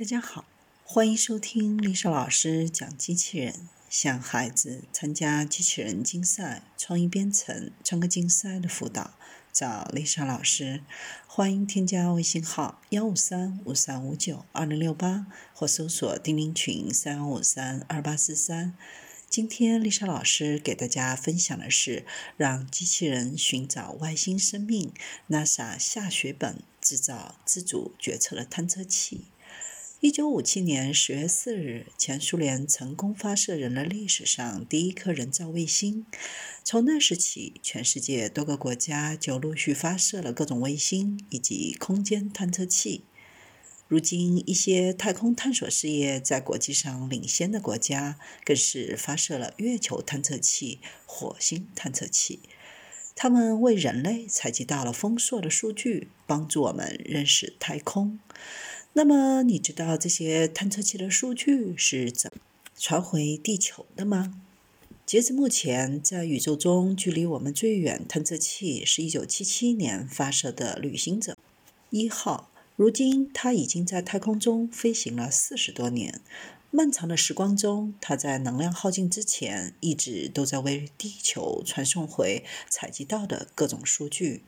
[0.00, 0.46] 大家好，
[0.82, 3.68] 欢迎收听丽莎老师讲机器人。
[3.90, 9.10] 向孩子参加机器人竞赛、创意编程、创客竞赛的辅导，
[9.52, 10.82] 找丽莎老师。
[11.26, 18.74] 欢迎添加微信号幺五三五三五九二零六八，或搜索钉钉群三幺五三二八四三。
[19.28, 22.06] 今天丽莎老师给大家分享的是
[22.38, 24.94] 让机器人寻找外星生命。
[25.28, 29.26] NASA 下血本制造自主决策的探测器。
[30.02, 36.06] 一九五七年十月四日，前苏联成功发射人类历史上第一颗人造卫星。
[36.64, 43.04] 从那时起，全世界多个国家就陆续发射了各种卫星以及空间探测器。
[43.88, 52.40] 如今，一些太空探索事业在国际上领先的国家，更是发射了月球探测器、火星探测器。
[53.14, 58.18] 他们为人类采集到了丰硕的数据，帮助我们认识太空。
[58.92, 62.40] 那么，你知道这些探测器的数据是怎么
[62.76, 64.42] 传回地球的吗？
[65.06, 71.36] 截至目前，在宇宙中距离我们最远探测器是一九七七年发射的旅行者
[71.90, 76.20] 一号，如今它已经在太空中飞行了四十多年。
[76.72, 84.42] 漫长的时光中，它在能量耗尽之前，一直都在为地球传送回采集到的各种数据。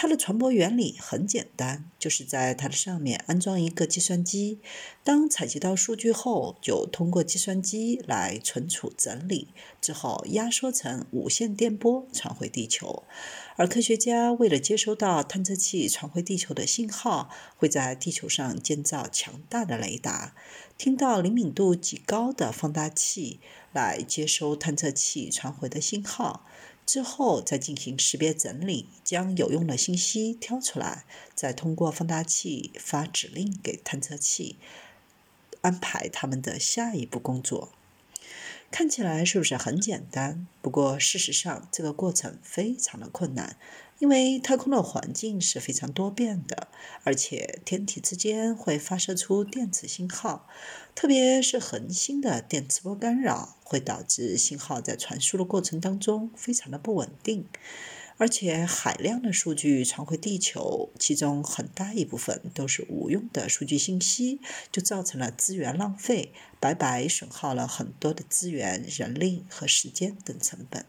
[0.00, 4.60] 它的传播原理很简单，就是在它的上面安装一个计算机。
[5.02, 9.48] 当采集到数据后，就通过计算机来存储整理，
[9.80, 13.02] 之后压缩成无线电波传回地球。
[13.56, 20.36] 而科学家为了接收到探测器传回地球的信号，会在地球上建造强大的雷达，
[20.78, 23.40] 听到灵敏度极高的放大器
[23.72, 26.46] 来接收探测器传回的信号，
[26.88, 34.56] 之后再进行识别整理，将有用的信息挑出来，再通过放大器发指令给探测器，
[35.60, 37.74] 安排他们的下一步工作。
[38.70, 40.46] 看起来是不是很简单？
[40.62, 43.58] 不过事实上，这个过程非常的困难，
[43.98, 46.68] 因为太空的环境是非常多变的，
[47.02, 50.48] 而且天体之间会发射出电磁信号，
[50.94, 57.46] 特别是恒星的电磁波干扰，会导致信号在传输的过程当中非常的不稳定。
[58.20, 64.40] 而且海量的数据传回地球，其中很大一部分都是无用的数据信息，
[64.72, 70.84] 就造成了资源浪费，白白损耗了很多的资源、人力和时间等成本。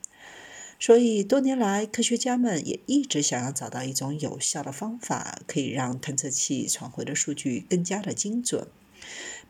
[0.79, 8.65] 所以多年来，科学家们也一直想要找到一种有效的方法，可以让探测器传回的数据更加的精准。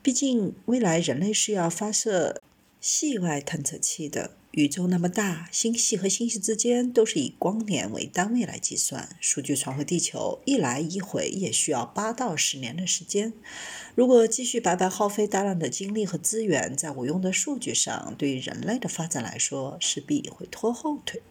[0.02, 2.42] 毕竟，未来人类是要发射
[2.82, 4.32] 系外探测器的。
[4.52, 9.16] 宇宙那么大，星系和星系之间都是以光年为单位来计算。
[9.20, 13.32] 数据传回地球，一来一回也需要八到十年的时间。
[13.94, 21.22] 如果继续白白耗费大量的精力和资源在无用的数据上，对于人类的发展来说，势必会拖后腿。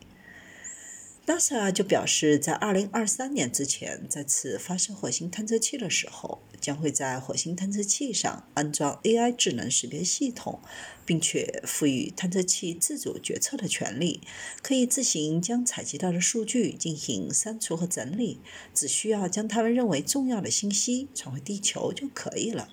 [1.26, 10.60] NASA 就表示，在2023年之前再次发射火星探测器的时候，将会在火星探测器上安装 AI 智能识别系统，
[11.06, 14.20] 并且赋予探测器自主决策的权利，
[14.60, 18.40] 可以自行将采集到的数据进行删除和整理，
[18.74, 22.68] 只需要将他们认为重要的信息传回地球就可以了。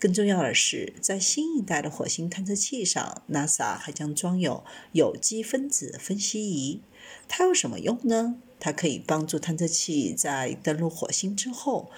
[0.00, 6.80] 更重要的是，在新一代的火星探测器上，NASA 还将装有有机分子分析仪。
[7.28, 8.34] 它有什么用呢？
[8.58, 11.90] 它可以帮助探测器在登陆火星之后，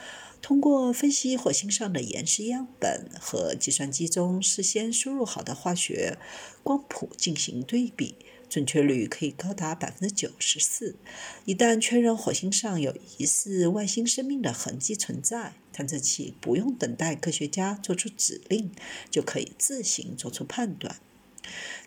[0.43, 6.19] 通过分析火星上的岩石样本和计算机中事先输入好的化学
[6.65, 8.17] 光谱进行对比，
[8.49, 10.97] 准确率可以高达百分之九十四。
[11.45, 18.73] 一旦确认火星上有疑似外星生命的痕迹存在，探测器不用等待科学家做出指令，
[19.09, 20.97] 就可以自行做出判断。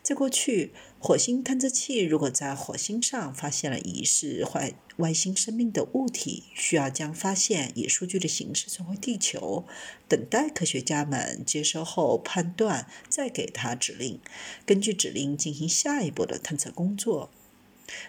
[0.05, 9.65] 在过去，火星探测器如果在火星上发现了疑似外外星生命的物体，需要将发现以数据的形式传回地球，
[10.07, 14.19] 等待科学家们接收后判断，再给他指令，
[14.63, 17.31] 根据指令进行下一步的探测工作。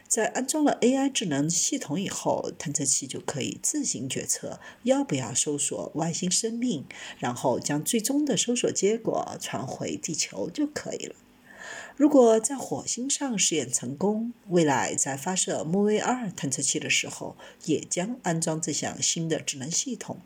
[0.06, 6.84] 在安装了 AI 智能系统以后，探测器就可以自行决策要不要搜索外星生命，
[7.19, 11.16] 然后将最终的搜索结果传回地球就可以了。
[11.96, 20.20] 如果在火星上试验成功，未来在发射木卫二探测器的时候，也将安装这项新的智能系统。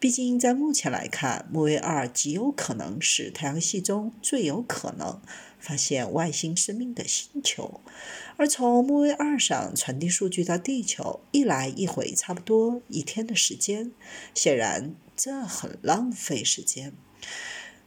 [0.00, 5.20] 毕竟，在目前来看，木卫二极有可能是太阳系中最有可能
[5.58, 7.80] 发现外星生命的星球。
[8.36, 13.90] 而从木卫二上传递数据到地球，一来一回差不多一天的时间。
[14.34, 16.94] 显然，这很浪费时间。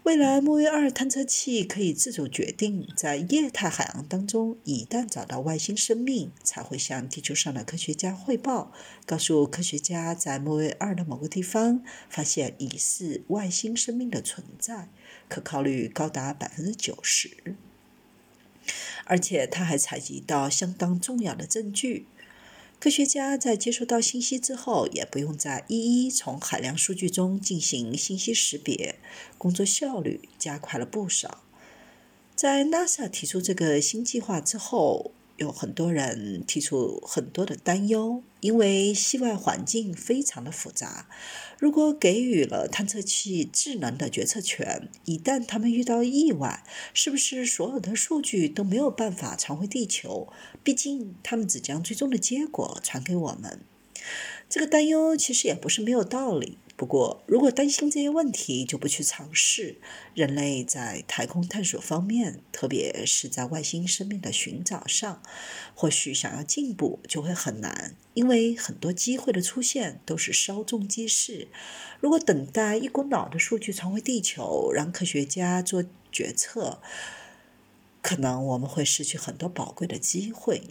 [0.04, 8.72] 未来木卫二探测器可以自主决定，在液态海洋当中，一旦找到外星生命，才会向地球上的科学家汇报，
[9.06, 14.90] 告诉科学家在木卫二的某个地方发现疑似外星生命的存在，
[15.30, 17.56] 可靠率高达百分之九十。
[19.06, 22.08] 而且，他还采集到相当重要的证据。
[22.82, 28.96] 科学家在接收到信息之后，也不用再一一从海量数据中进行信息识别，
[29.38, 31.44] 工作效率加快了不少。
[32.36, 41.10] 在 NASA 提出这个新计划之后，有很多人提出很多的担忧，因为系外环境非常的复杂。
[41.58, 50.32] 如果给予了探测器智能的决策权，一旦他们遇到意外，是不是所有的数据都没有办法传回地球？
[50.64, 53.62] 毕竟他们只将最终的结果传给我们。
[54.48, 56.60] 这个担忧其实也不是没有道理。
[56.82, 59.80] 不过，如果担心这些问题，就不去尝试。
[60.16, 65.22] 人类在太空探索方面，特别是在外星生命的寻找上，
[65.76, 71.50] 或许想要进步就会很难，因为很多机会的出现都是稍纵即逝。
[72.00, 76.82] 如果等待一股脑的数据传回地球，让科学家做决策，
[78.02, 80.64] 可能我们会失去很多宝贵的机会。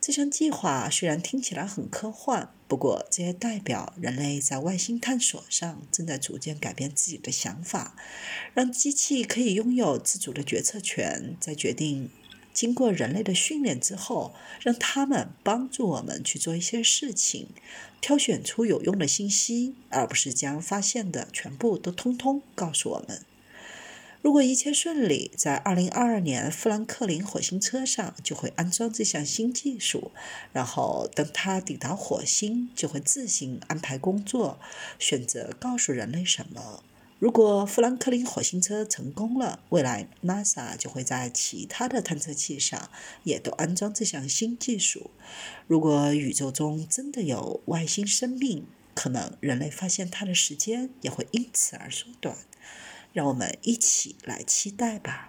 [0.00, 7.96] 这项计划虽然听起来很科幻，不过这也代表人类在外星探索上正在逐渐改变自己的想法，
[8.54, 12.10] 让机器可以拥有自主的决策权，在决定
[12.52, 17.50] 经过人类的训练之后，让他们帮助我们去做一些事情，
[18.00, 23.24] 挑选出有用的信息，而不是将发现的全部都通通告诉我们。
[24.26, 30.10] 如果一切顺利，在二零二二年富兰克林火星车上就会安装这项新技术，
[30.52, 34.58] 然后等它抵达火星，就会自行安排工作，
[34.98, 36.82] 选择告诉人类什么。
[37.20, 42.90] 如果富兰克林火星车成功了，未来 NASA 就会在其他的探测器上
[43.22, 45.12] 也都安装这项新技术。
[45.68, 52.36] 如果宇宙中真的有外星生命，可能人类发现它的时间也会因此而缩短。
[53.16, 55.24] 让我们一起来期待吧。